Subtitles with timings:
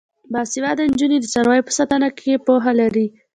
[0.31, 3.07] باسواده نجونې د څارویو په ساتنه کې پوهه لري.